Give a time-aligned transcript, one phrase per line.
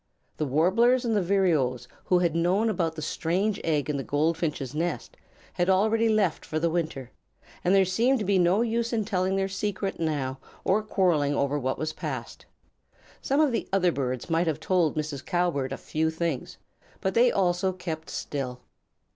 [0.37, 4.73] The Warblers and the Vireos, who had known about the strange egg in the Goldfinches'
[4.73, 5.15] nest,
[5.53, 7.11] had already left for the winter,
[7.63, 11.59] and there seemed to be no use in telling their secret now or quarrelling over
[11.59, 12.47] what was past.
[13.21, 15.23] Some of the other birds might have told Mrs.
[15.23, 16.57] Cowbird a few things,
[16.99, 18.59] but they also kept still.